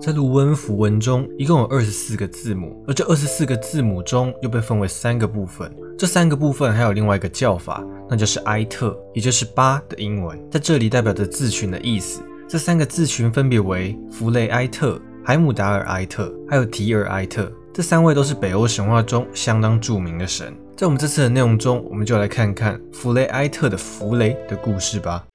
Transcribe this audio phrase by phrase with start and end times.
[0.00, 5.70] 在卢恩符文中，一共有二十四个字母，而这二十四个字母中又被分为三个部分。
[5.98, 12.22] 这三个部分还有另外一个叫法，那就是埃特，也就是八的英文，在这里代表着字群的意思。
[12.48, 17.52] 这三个字群分别为弗雷埃特、海姆达尔埃特，还有提尔埃特。
[17.74, 20.56] 这三位都是北欧神话中相当著名的神。
[20.78, 25.26] 在我们这次的内容中，我们就来看看弗雷埃特的弗雷的故事吧。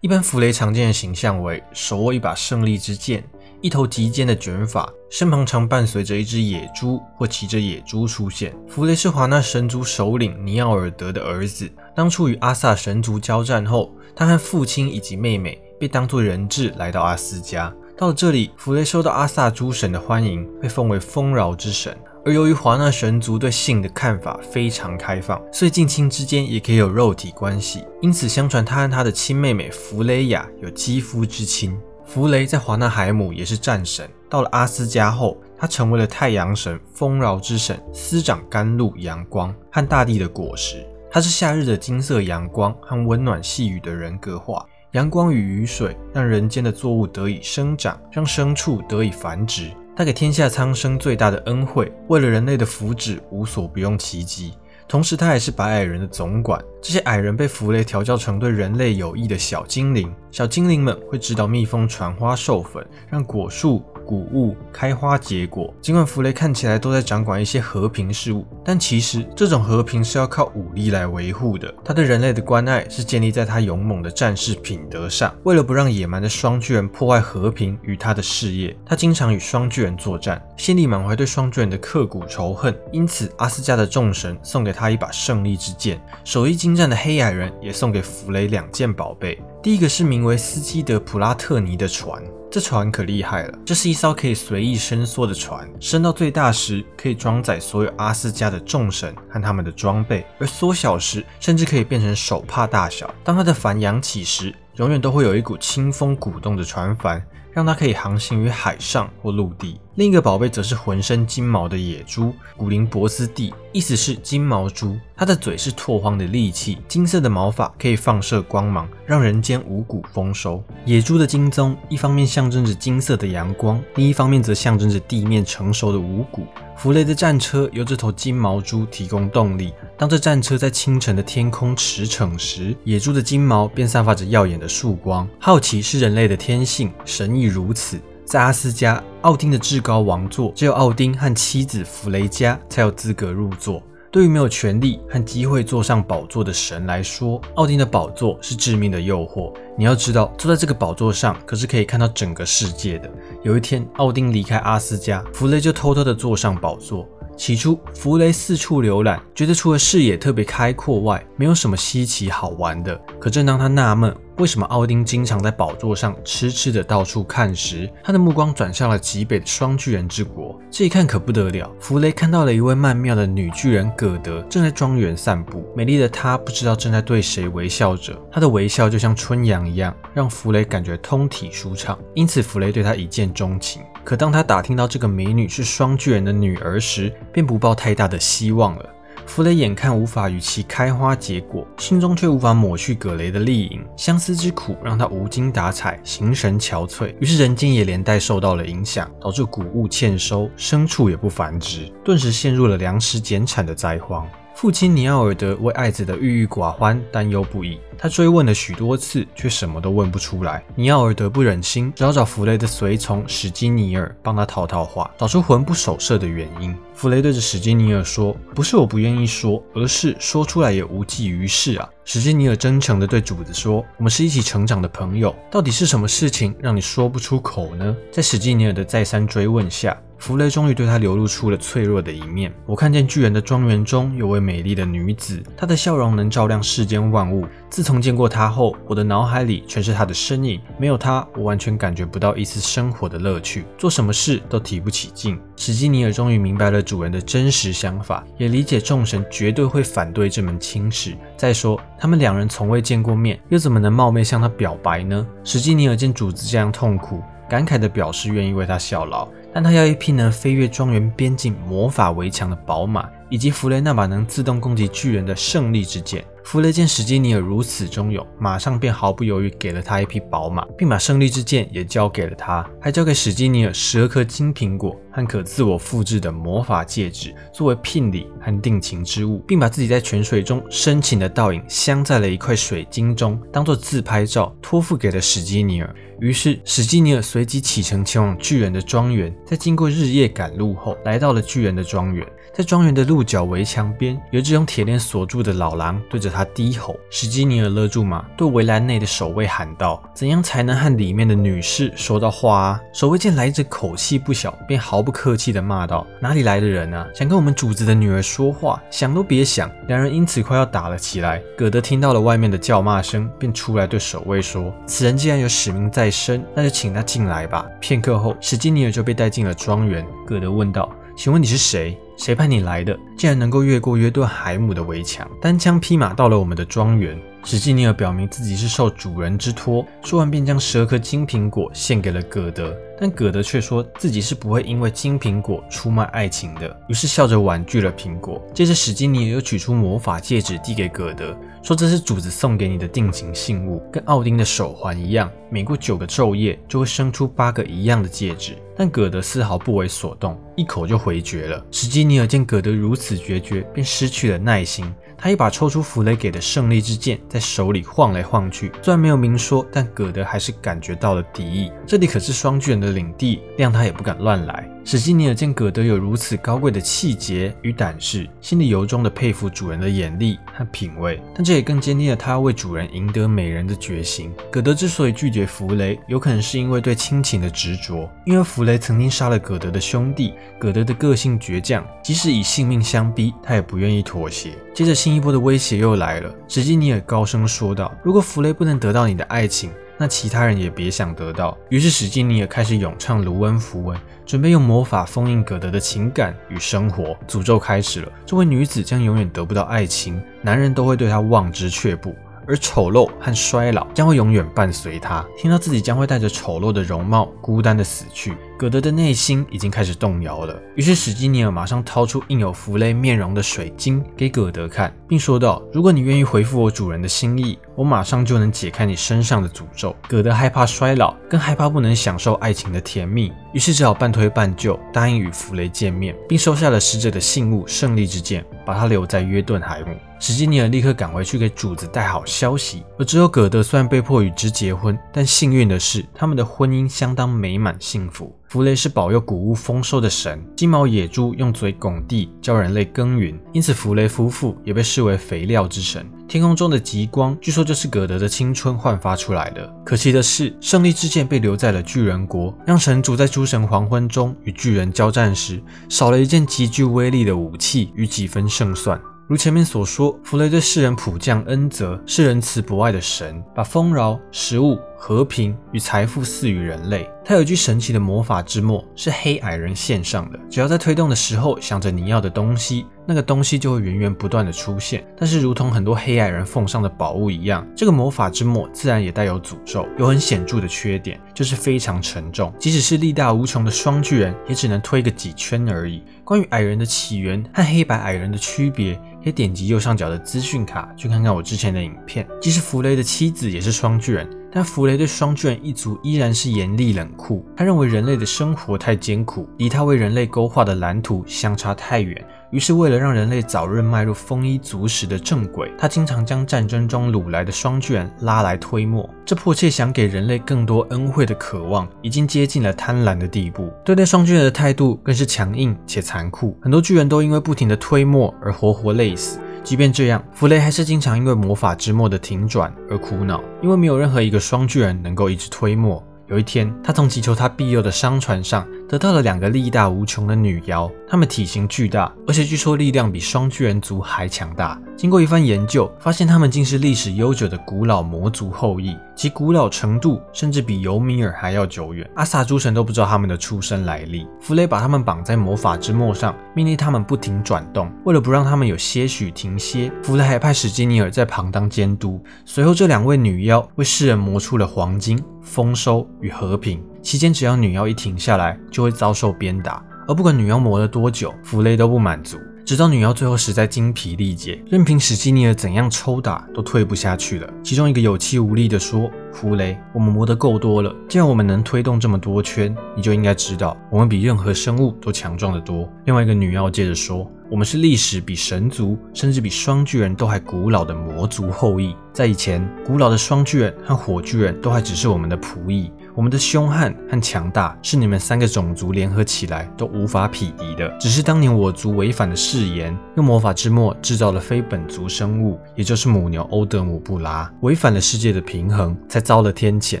[0.06, 3.28] 一般弗雷常见的形象为手握一把胜利之剑，
[3.60, 8.54] 一头极尖的卷发，身旁常伴随着一只野猪或骑着野猪出现。
[8.68, 11.68] 弗雷是华纳神族首领尼奥尔德的儿子。
[11.92, 17.74] 当初与阿萨神族交战后，他和父亲以及妹妹被当作人质来到阿斯加。
[17.98, 21.98] 到了这里，弗雷受到阿萨诸神的欢迎，被封为丰饶之神。
[22.26, 27.84] 而由于华纳神族对性的看法非常开放，所以近亲之间也可以有肉体关系。
[28.02, 31.78] 因此，相传他和他的亲妹妹弗雷亚有肌肤之亲。
[32.04, 34.10] 弗雷在华纳海姆也是战神。
[34.28, 40.84] 到了阿斯加后，他成为了太阳神、丰饶之神，司掌甘露、阳光和大地的果实。
[41.08, 44.66] 他是夏日的金色阳光和温暖细雨的人格化。
[44.92, 49.70] 阳光与雨水让人间的作物得以生长，让牲畜得以繁殖。
[49.96, 54.52] 他给天下苍生最大的恩惠，为了人类的福祉，无所不用其极。
[54.86, 56.62] 同时，他也是白矮人的总管。
[56.82, 60.14] 这些矮人被弗雷调教成对人类有益的小精灵。
[60.30, 63.82] 小精灵们会指导蜜蜂传花授粉，让果树。
[64.06, 71.74] 谷物开花结果，尽管弗雷看起来都在掌管一些和平事务，但其实这种和平是要靠武力来维护的。
[71.84, 75.34] 他对人类的关爱是建立在他勇猛的战士品德上。
[75.42, 82.72] 为了不让野蛮的双巨人破坏和平与他的事业，他经常与双巨人作战，心里满怀对双巨人的刻骨仇恨。
[82.92, 89.42] 因此，阿斯加的众神送给他一把胜利之剑，手艺精湛的黑矮人也送给弗雷两件宝贝。
[89.66, 92.22] 第一个是名为斯基德普拉特尼的船。
[92.48, 103.12] 这船可厉害了，这是一艘可以随意伸缩的船，伸到最大时可以装载所有阿斯加的众神和他们的装备，而缩小时甚至可以变成手帕大小。
[103.24, 107.20] 当它的帆扬起时，永远都会有一股清风鼓动着船帆。
[107.56, 109.80] 让它可以航行于海上或陆地。
[109.94, 114.94] 另一个宝贝则是浑身金毛的野猪古林博斯蒂，意思是金毛猪。
[115.16, 120.62] 它的嘴是拓荒的利器，金色的毛发可以放射光芒，让人间五谷丰收。
[120.84, 126.46] 野猪的金鬃一方面象征着金色的阳光，另一方面则象征着地面成熟的五谷。
[126.76, 129.72] 弗雷的战车由这头金毛猪提供动力。
[129.96, 135.26] 当这战车在清晨的天空驰骋时，野猪的金毛便散发着耀眼的曙光。
[135.40, 137.98] 好奇是人类的天性，神亦如此。
[138.26, 143.82] 在阿斯加，奥丁的至高王座，只有奥丁和妻子弗雷加才有资格入座。
[144.16, 149.52] 对于没有权利和机会坐上宝座的神来说，奥丁的宝座是致命的诱惑。
[149.76, 153.10] 你要知道，坐在这个宝座上可是可以看到整个世界的。
[153.42, 157.06] 有一天，奥丁离开阿斯加，弗雷就偷偷的坐上宝座。
[157.36, 162.98] 起初，弗雷四处浏览，觉得除了视野特别开阔外，没有什么稀奇好玩的。
[163.20, 170.60] 可正当他纳闷为什么奥丁经常在宝座上痴痴的到处看时，他的目光转向了极北的双巨人之国。
[170.70, 175.66] 这一看可不得了，弗雷看到了一位曼妙的女巨人葛德正在庄园散步。
[175.74, 181.98] 美丽的她不知道正在对谁微笑着，她的微笑就像春阳一样，让弗雷感觉通体舒畅。
[182.14, 183.80] 因此，弗雷对她一见钟情。
[184.04, 188.90] 可当他打听到这个美女是双巨人的女儿时，便不抱太大的希望了。
[189.26, 197.14] 弗雷眼看无法与其开花结果，心中却无法抹去葛雷的丽影，相思之苦让他无精打采，形神憔悴。
[197.20, 204.26] 于是人间也连带受到了影响，导致谷物欠收，牲畜也不繁殖，顿时陷入了粮食减产的灾荒。
[204.56, 210.64] 父亲尼奥尔德为爱子的郁郁寡欢担忧不已，他追问了许多次，却什么都问不出来。
[210.74, 216.74] 尼奥尔德不忍心，只好找弗雷的随从史基尼尔帮他套套话，找出魂不守舍的原因。
[216.94, 232.52] 弗雷对着史基尼尔说：“不是我不愿意说，而是说出来也无济于事啊。”史基尼尔真诚地对主子说：“我们是一起成长的朋友，到底是什么事情让你说不出口呢？”在史基尼尔的再三追问下，弗雷终于对他流露出了脆弱的一面。
[232.64, 237.46] 我看见巨人的庄园中有位美丽的女子，她的笑容能照亮世间万物。
[237.68, 240.60] 自从见过她后，我的脑海里全是她的身影。
[240.78, 245.38] 没有她，我完全感觉不到一丝生活的乐趣，做什么事都提不起劲。
[245.56, 251.16] 史基尼尔终于明白了主人的真实想法，也理解众神绝对会反对这门亲事。
[251.36, 255.26] 再说，他们两人从未见过面，又怎么能冒昧向他表白呢？
[255.44, 257.22] 史基尼尔见主子这样痛苦。
[257.48, 266.24] 感慨地表示愿意为他效劳，但他要一匹能飞越庄园边境魔法围墙的宝马，以及弗雷那把能自动攻击巨人的胜利之剑。
[266.46, 285.92] 弗雷见史基尼尔如此忠勇，马上便毫不犹豫给了他一匹宝马，并把胜利之剑也交给了他，还交给史基尼尔十二颗金苹果和可自我复制的魔法戒指作为聘礼和定情之物，并把自己在泉水中深情的倒影镶在了一块水晶中，当做自拍照托付给了史基尼尔。
[286.20, 292.24] 于是史基尼尔随即启程前往巨人的庄园，在经过日夜赶路后，来到了巨人的庄园。
[292.56, 296.98] 在庄园的鹿角围墙边，有只用铁链锁住的老狼对着他低吼。
[297.10, 307.06] 史基尼尔勒住马，对围栏内的守卫喊道：“怎样才能和里面的女士说到话啊？”守卫见来者口气不小，便毫不客气地骂道：“哪里来的人啊？
[307.14, 308.82] 想跟我们主子的女儿说话？
[308.90, 311.42] 想都别想！”两人因此快要打了起来。
[311.58, 320.02] 葛德听到了外面的叫骂声，便出来对守卫说：“此人既然有使命在身，那就请他进来吧。”片刻后，史基尼尔就被带进了庄园。
[320.26, 322.98] 葛德问道：“请问你是谁？”谁派你来的？
[323.16, 327.18] 竟然能够越过约顿海姆的围墙，单枪匹马到了我们的庄园。
[327.44, 332.74] 史基尼尔表明自己是受主人之托，说完便将十二颗金苹果献给了葛德。
[332.98, 338.42] 但葛德却说自己是不会因为金苹果出卖爱情的，于是笑着婉拒了苹果。
[338.52, 348.56] 接着，史基尼尔又取出魔法戒指递给葛德，说这是主子送给你的定情信物，跟奥丁的手环一样，每过九个昼夜就会生出八个一样的戒指。
[348.78, 351.64] 但葛德丝毫不为所动，一口就回绝了。
[351.70, 354.92] 史基尼尔见葛德如此决绝，便失去了耐心。
[355.18, 358.70] 他一把抽出弗雷给的胜利之剑，在手里晃来晃去。
[358.82, 361.72] 虽然没有明说，但葛德还是感觉到了敌意。
[361.86, 364.70] 这里可是双巨人的领地，谅他也不敢乱来。
[364.88, 371.20] 史基尼尔见葛德有如此高贵的气节与胆识，心里由衷的佩服主人的眼力和品味。
[371.34, 374.32] 但这也更坚定了他要为主人赢得美人的决心。
[374.48, 378.08] 葛德之所以拒绝弗雷，有可能是因为对亲情的执着。
[378.26, 384.52] 因为弗雷曾经杀了葛德的兄弟，葛德的个性倔强，即使以性命相逼，他也不愿意妥协。
[384.72, 386.32] 接着，新一波的威胁又来了。
[386.46, 397.16] 史基尼尔高声说道：“如果弗雷不能得到你的爱情，那其他人也别想得到。”于是，史基尼也开始咏唱卢恩符文，准备用魔法封印葛德的情感与生活。
[397.28, 402.14] 诅咒开始了，这位女子将永远得不到爱情，男人都会对她望之却步。
[402.48, 405.26] 而丑陋和衰老将会永远伴随她。
[405.36, 410.58] 听到自己将会带着丑陋的容貌孤单的死去，葛德的内心已经开始动摇了。
[410.76, 429.94] 于是史基尼尔马上掏出印有弗雷面容的水晶给葛德看，并说道：“如果你愿意回复我主人的心意，我马上就能解开你身上的诅咒。”葛德害怕衰老，更害怕不能享受爱情的甜蜜，于是只好半推半就答应与弗雷见面，并收下了使者的信物——胜利之剑，把他留在约顿海姆。
[430.18, 438.34] 史基尼尔立刻赶回去给主子带好消息，而只有葛德虽然被迫与之结婚，但幸运的是，他们的婚姻相当美满幸福。
[438.56, 446.10] 弗雷是保佑谷物丰收的神，金毛野猪用嘴拱地教人类耕耘，因此弗雷夫妇也被视为肥料之神。
[446.26, 449.70] 天空中的极光，据说就是葛德的青春焕发出来的。
[449.84, 458.98] 可惜的是，胜利之剑被留在了巨人国，让神主在诸神黄昏中与巨人交战时，少了一件极具威力的武器与几分胜算。
[459.28, 467.08] 如前面所说，弗雷对世人普降恩泽，是仁慈博爱的神，把丰饶、食物、和平与财富赐予人类。
[467.24, 470.38] 他有一句神奇的魔法之墨，是黑矮人献上的。
[470.48, 475.04] 只要在推动的时候想着你要的东西，那个东西就会源源不断的出现。
[475.18, 482.52] 但是，如同很多黑矮人奉上的宝物一样，这个魔法之墨自然也带有诅咒，有很显著的缺点，就是非常沉重。
[482.60, 486.04] 即使是力大无穷的双巨人，也只能推个几圈而已。
[486.22, 492.24] 关于矮人的起源和黑白矮人的区别，可以点击右上角的资讯卡去看看我之前的影片。
[492.40, 494.28] 即使弗雷的妻子也是双巨人。
[494.56, 497.44] 但弗雷对双巨人一族依然是严厉冷酷。
[497.54, 502.26] 他认为人类的生活太艰苦，离他为人类勾画的蓝图相差太远。
[502.50, 509.06] 于是，为了让人类早日迈入丰衣足食的正轨，他经常将战争中掳来的双巨人拉来推磨。
[509.26, 513.70] 这迫切想给人类更多恩惠的渴望，已经接近了贪婪的地步。
[513.84, 516.56] 对待双巨人的态度更是强硬且残酷。
[516.62, 519.38] 很多巨人都因为不停的推磨而活活累死。
[519.66, 526.00] 即便这样，弗雷还是经常因为魔法之墨的停转而苦恼，因为没有任何一个双巨人能够一直推磨。
[526.28, 534.80] 有一天，他从祈求他庇佑的商船上得到了两个力大无穷的女妖，她们体型巨大，而且据说力量比双巨人族还强大。
[534.96, 542.08] 经过一番研究，发现她们竟是历史悠久的古老魔族后裔，其古老程度甚至比尤米尔还要久远。
[542.14, 544.26] 阿萨诸神都不知道他们的出生来历。
[544.40, 547.90] 弗雷把他们绑在魔法之墨上，命令他们不停转动。
[548.04, 552.22] 为了不让他们有些许停歇，弗雷还派史基尼尔在旁当监督。
[552.44, 556.80] 随后，这两位女妖为世人磨出了黄金、丰收与和平。
[557.02, 559.84] 期间，只要女妖一停下来，就会遭受鞭打。
[560.08, 562.38] 而不管女妖磨了多久，弗雷都不满足。
[562.64, 567.48] 直到女妖最后实在精疲力竭，任凭史基尼尔怎样抽打都退不下去了。
[567.62, 577.30] 其中一个有气无力地说：“弗雷，我们磨得够多了，既然我们能推动这么多圈，你就应该知道，我们比任何生物都强壮得多。”另外一个女妖接着说。
[577.48, 581.94] 我们是历史比神族，甚至比双巨人都还古老的魔族后裔。
[582.12, 585.92] 在以前，古老的双巨人和火巨人都还只是我们的仆役。
[586.16, 590.88] 我们的凶悍和强大是你们三个种族联合起来都无法匹敌的。
[590.98, 600.00] 只是当年我族违反了誓言，用魔法之末制造了非本族生物，也就是母牛欧德姆布拉，违反了世界的平衡，才遭了天谴，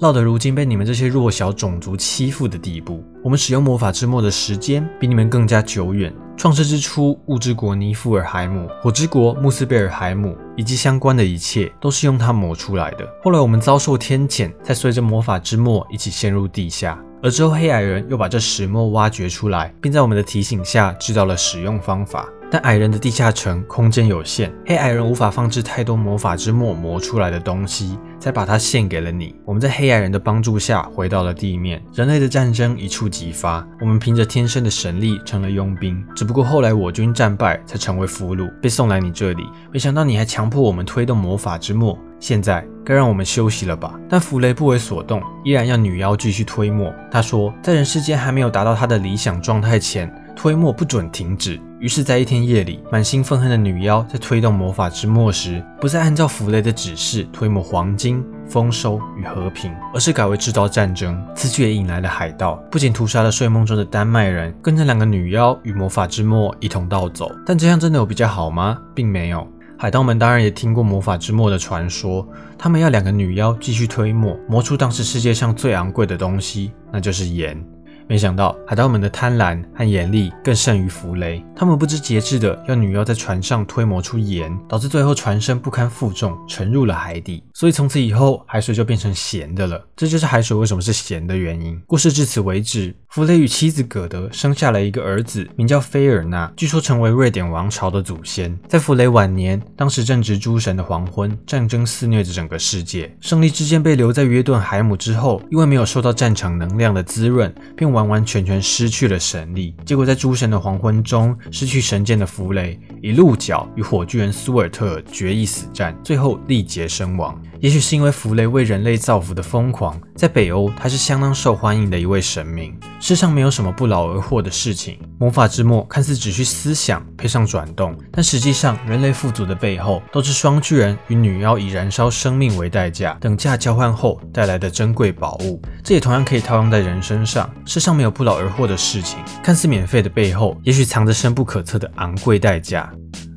[0.00, 3.02] 落得如今被你们这些弱小种族欺负的地步。
[3.24, 6.12] 我们使用魔法之末的时间比你们更加久远。
[6.36, 13.08] 创世之初，物之国尼夫尔海姆、火之国穆斯贝尔海姆以及相关的一切，都是用它磨出来的。
[13.22, 17.02] 后来我们遭受天谴，才随着魔法之末一起陷入地下。
[17.22, 22.28] 而之后，黑矮人又把这石墨挖掘出来，并在我们的提醒下知道了使用方法。
[22.48, 29.34] 但矮人的地下城空间有限，黑矮人无法放置太多魔法之墨磨出来的东西，才把它献给了你。
[29.44, 33.66] 我们在黑矮人的帮助下回到了地面，人类的战争一触即发。
[33.80, 39.44] 我们凭着天生的神力成了佣兵，只不过后来我军战败，才成为俘虏，被送来你这里。
[39.72, 43.98] 没想到你还强迫我们推动魔法之末，现在该让我们休息了吧？
[44.08, 46.92] 但弗雷不为所动，依然要女妖继续推磨。
[47.10, 51.58] 他说，在人世间还没有达到他的理想状态前，推磨不准停止。
[51.80, 61.22] 于是，在一天夜里，满心愤恨的女妖在推动魔法之墨时，不再按照弗雷的指示推磨黄金、丰收与和平，而是改为制造战争。
[61.34, 67.30] 此举也引来了海盗，不仅屠杀了睡梦中的丹麦人，跟着两个女妖与魔法之墨一同盗走。
[67.44, 68.78] 但这样真的有比较好吗？
[68.94, 69.46] 并没有。
[69.78, 72.26] 海盗们当然也听过魔法之墨的传说，
[72.56, 77.62] 他们要两个女妖继续推磨，磨出当时世界上最昂贵的东西，那就是盐。
[78.08, 87.42] 没想到海盗们的贪婪和眼力更胜于弗雷，他们不知节制的要女妖在船上推磨出盐，导致最后船身不堪负重沉入了海底。
[87.54, 89.84] 所以从此以后，海水就变成咸的了。
[89.96, 91.80] 这就是海水为什么是咸的原因。
[91.86, 92.94] 故事至此为止。
[93.08, 98.54] 弗雷与妻子葛德生下了一个儿子，名叫菲尔纳，据说成为瑞典王朝的祖先。
[98.68, 103.16] 在弗雷晚年，当时正值诸神的黄昏，战争肆虐着整个世界。
[103.22, 109.74] 胜利之剑被留在约顿海姆之后，因为没有受到战场能量的滋润，便完完全全失去了神力。
[109.86, 117.40] 结果在诸神的黄昏中，失去神剑的弗雷以鹿角与火巨人苏尔特决一死战，最后力竭身亡。
[117.66, 122.72] 也许是因为弗雷为人类造福的疯狂，在北欧他是相当受欢迎的一位神明。
[123.00, 125.00] 世上没有什么不劳而获的事情。
[125.18, 135.60] 魔法之末看似只需思想配上转动，但实际上人类富足的背后，都是双巨人与女妖以燃烧生命为代价等价交换后带来的珍贵宝物。
[135.82, 137.52] 这也同样可以套用在人身上。
[137.64, 142.88] 世上没有不劳而获的事情，看似免费的背后，也许藏着深不可测的昂贵代价。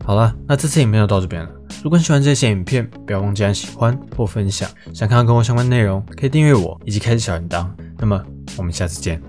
[0.06, 1.50] 好了，那这次影片就到这边了。
[1.82, 4.70] 如果你喜欢这些影片，不要忘记按喜欢或分享。
[4.94, 7.68] 想看到跟我相关内容，可以订阅我以及开启小铃铛。
[7.98, 8.22] 那么，
[8.58, 9.22] 我们下次见。